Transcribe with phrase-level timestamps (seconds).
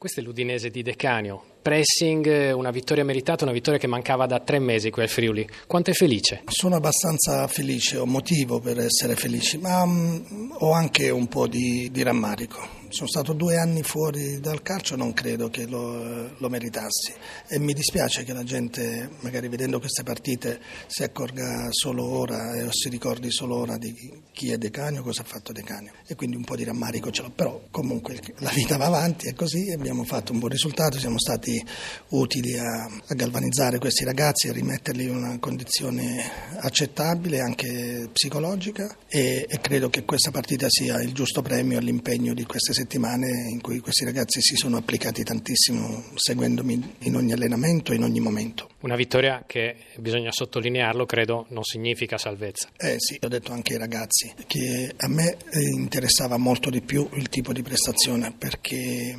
[0.00, 1.42] Questo è l'Udinese di Decanio.
[1.60, 5.44] Pressing, una vittoria meritata, una vittoria che mancava da tre mesi qui al Friuli.
[5.66, 6.42] Quanto è felice?
[6.46, 11.88] Sono abbastanza felice, ho motivo per essere felice, ma um, ho anche un po' di,
[11.90, 17.12] di rammarico sono stato due anni fuori dal calcio, non credo che lo, lo, meritassi.
[17.46, 22.66] E mi dispiace che la gente, magari vedendo queste partite, si accorga solo ora e
[22.70, 23.94] si ricordi solo ora di
[24.32, 27.30] chi è Decanio, cosa ha fatto Decanio e quindi un po' di rammarico ce l'ho,
[27.30, 31.62] però comunque la vita va avanti, è così, abbiamo fatto un buon risultato, siamo stati
[32.08, 36.24] utili a, a galvanizzare questi ragazzi, a rimetterli in una condizione
[36.60, 38.96] accettabile anche psicologica.
[39.08, 43.60] E, e credo che questa partita sia il giusto premio all'impegno di queste settimane in
[43.60, 48.68] cui questi ragazzi si sono applicati tantissimo seguendomi in ogni allenamento, in ogni momento.
[48.80, 52.68] Una vittoria che, bisogna sottolinearlo, credo non significa salvezza.
[52.76, 57.08] Eh sì, ho detto anche ai ragazzi che a me eh, interessava molto di più
[57.14, 59.16] il tipo di prestazione perché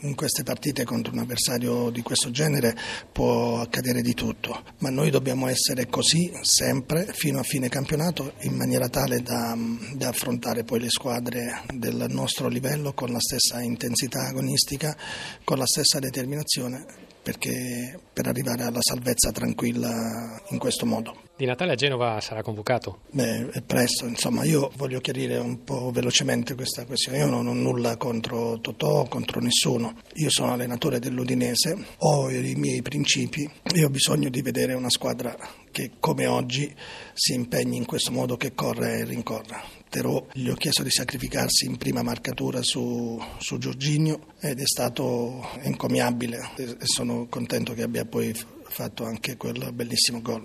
[0.00, 2.76] in queste partite contro un avversario di questo genere
[3.12, 8.54] può accadere di tutto, ma noi dobbiamo essere così sempre fino a fine campionato in
[8.54, 9.56] maniera tale da,
[9.94, 14.96] da affrontare poi le squadre del nostro livello con la stessa intensità agonistica,
[15.44, 21.25] con la stessa determinazione perché per arrivare alla salvezza tranquilla in questo modo.
[21.38, 23.00] Di Natale a Genova sarà convocato?
[23.10, 27.18] Beh, è presto, insomma, io voglio chiarire un po' velocemente questa questione.
[27.18, 29.96] Io non ho nulla contro Totò, contro nessuno.
[30.14, 35.36] Io sono allenatore dell'Udinese, ho i miei principi e ho bisogno di vedere una squadra
[35.70, 36.74] che come oggi
[37.12, 39.62] si impegni in questo modo, che corre e rincorra.
[39.90, 45.46] Terò gli ho chiesto di sacrificarsi in prima marcatura su, su Giorginio ed è stato
[45.60, 48.34] encomiabile e sono contento che abbia poi
[48.68, 50.44] fatto anche quel bellissimo gol.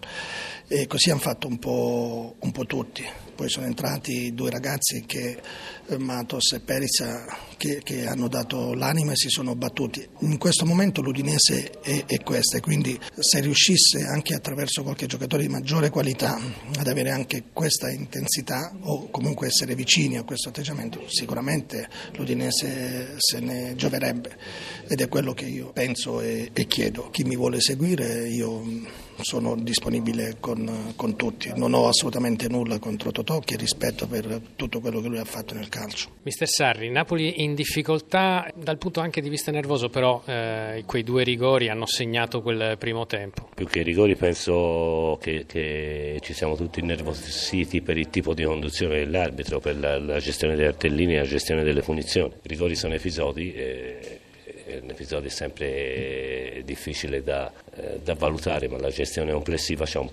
[0.67, 3.05] E così hanno fatto un po', un po tutti.
[3.41, 5.35] Poi sono entrati due ragazzi che,
[5.87, 7.25] eh, Matos e Perizza
[7.57, 10.07] che, che, hanno dato l'anima e si sono battuti.
[10.19, 15.41] In questo momento l'Udinese è, è questa e quindi se riuscisse anche attraverso qualche giocatore
[15.41, 16.39] di maggiore qualità
[16.77, 23.39] ad avere anche questa intensità o comunque essere vicini a questo atteggiamento, sicuramente l'Udinese se
[23.39, 24.37] ne gioverebbe
[24.87, 27.09] ed è quello che io penso e, e chiedo.
[27.09, 28.61] Chi mi vuole seguire io
[29.21, 34.79] sono disponibile con, con, tutti, non ho assolutamente nulla contro Totò che rispetto per tutto
[34.79, 36.09] quello che lui ha fatto nel calcio.
[36.23, 41.23] Mister Sarri, Napoli in difficoltà dal punto anche di vista nervoso, però eh, quei due
[41.23, 43.49] rigori hanno segnato quel primo tempo.
[43.53, 48.43] Più che i rigori penso che, che ci siamo tutti innervositi per il tipo di
[48.43, 52.33] conduzione dell'arbitro, per la, la gestione dei cartellini e la gestione delle punizioni.
[52.41, 53.53] I rigori sono episodi.
[53.53, 54.19] E
[54.81, 60.09] un episodio sempre difficile da, eh, da, valutare, ma la gestione complessiva ci ha un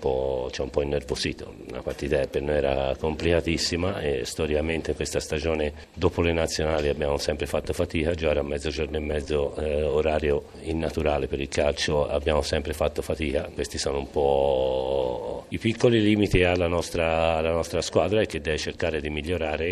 [0.63, 1.53] un po innervosito.
[1.69, 7.45] La partita per noi era complicatissima e storicamente questa stagione dopo le nazionali abbiamo sempre
[7.45, 12.07] fatto fatica, giocare a mezzogiorno e mezzo eh, orario innaturale per il calcio.
[12.07, 17.81] Abbiamo sempre fatto fatica, questi sono un po' i piccoli limiti alla nostra, alla nostra
[17.81, 19.67] squadra e che deve cercare di migliorare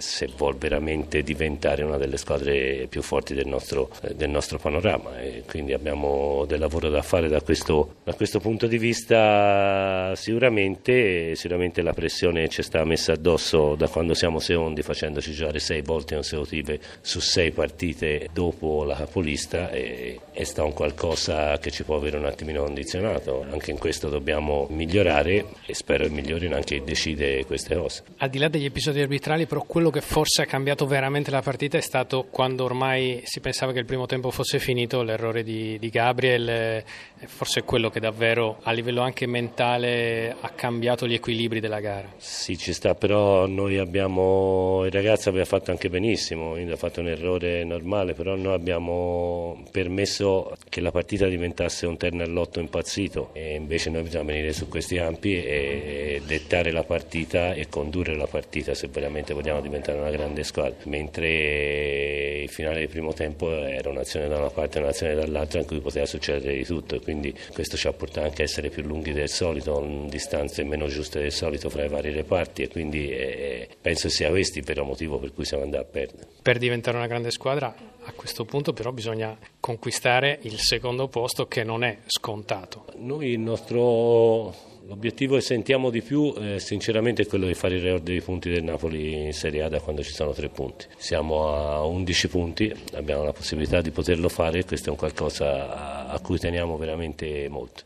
[0.00, 5.44] se vuol veramente diventare una delle squadre più forti del nostro, del nostro panorama e
[5.46, 11.82] quindi abbiamo del lavoro da fare da questo, da questo punto di vista sicuramente, sicuramente
[11.82, 16.80] la pressione ci sta messa addosso da quando siamo secondi facendoci giocare sei volte consecutive
[17.00, 22.16] su sei partite dopo la capolista e è stato un qualcosa che ci può avere
[22.16, 27.76] un attimino condizionato, anche in questo dobbiamo migliorare e spero migliorino anche chi decide queste
[27.76, 28.02] cose.
[28.18, 31.78] Al di là degli episodi arbitrali però quello che forse ha cambiato veramente la partita
[31.78, 35.88] è stato quando ormai si pensava che il primo tempo fosse finito, l'errore di, di
[35.88, 36.84] Gabriel, eh,
[37.26, 42.12] forse è quello che davvero a livello anche mentale ha cambiato gli equilibri della gara.
[42.16, 47.08] Sì, ci sta, però noi abbiamo, il ragazzo aveva fatto anche benissimo, ha fatto un
[47.08, 53.54] errore normale, però noi abbiamo permesso che la partita diventasse un terno all'otto impazzito e
[53.54, 58.74] invece noi bisogna venire su questi campi e dettare la partita e condurre la partita
[58.74, 64.28] se veramente vogliamo diventare una grande squadra, mentre il finale del primo tempo era un'azione
[64.28, 67.76] da una parte e un'azione dall'altra in cui poteva succedere di tutto e quindi questo
[67.78, 71.70] ci ha portato anche a essere più lunghi del solito, distanze meno giuste del solito
[71.70, 75.44] fra i vari reparti e quindi eh, penso sia questo il vero motivo per cui
[75.44, 76.26] siamo andati a perdere.
[76.42, 81.64] Per diventare una grande squadra a questo punto però bisogna conquistare il secondo posto che
[81.64, 82.84] non è scontato.
[82.96, 87.82] Noi il nostro L'obiettivo che sentiamo di più eh, sinceramente è quello di fare il
[87.82, 90.86] record dei punti del Napoli in Serie A da quando ci sono tre punti.
[90.96, 96.08] Siamo a 11 punti, abbiamo la possibilità di poterlo fare e questo è un qualcosa
[96.08, 97.80] a cui teniamo veramente molto.